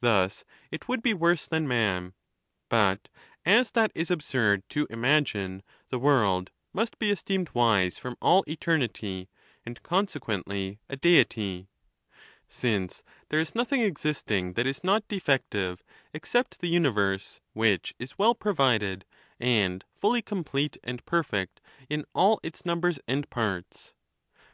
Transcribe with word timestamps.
Thus 0.00 0.42
it 0.70 0.88
would 0.88 1.02
be 1.02 1.12
worse 1.12 1.46
than 1.46 1.68
man. 1.68 2.14
But 2.70 3.10
as 3.44 3.72
that 3.72 3.92
is 3.94 4.10
absurd 4.10 4.66
to 4.70 4.86
im 4.88 5.02
agine, 5.02 5.60
the 5.90 5.98
world 5.98 6.50
must 6.72 6.98
bo 6.98 7.04
esteemed 7.08 7.50
wise 7.52 7.98
from 7.98 8.16
all 8.22 8.42
eternity, 8.48 9.28
and 9.66 9.82
consequently 9.82 10.80
a 10.88 10.96
Deity: 10.96 11.68
since 12.48 13.02
there 13.28 13.38
is 13.38 13.54
nothing 13.54 13.82
exist 13.82 14.30
ing 14.30 14.54
that 14.54 14.66
is 14.66 14.82
not 14.82 15.06
defective, 15.08 15.82
except 16.14 16.60
the 16.62 16.68
universe, 16.70 17.40
which 17.52 17.92
is 17.98 18.16
well 18.18 18.34
provided, 18.34 19.04
and 19.38 19.84
fully 19.94 20.22
complete 20.22 20.78
and 20.82 21.04
perfect 21.04 21.60
in 21.90 22.06
all 22.14 22.40
its 22.42 22.64
num 22.64 22.80
bers 22.80 22.98
and 23.06 23.28
parts. 23.28 23.92